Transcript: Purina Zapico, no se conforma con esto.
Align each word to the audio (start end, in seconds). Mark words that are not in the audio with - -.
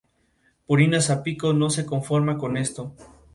Purina 0.65 0.99
Zapico, 0.99 1.53
no 1.53 1.69
se 1.69 1.85
conforma 1.85 2.35
con 2.39 2.57
esto. 2.57 2.95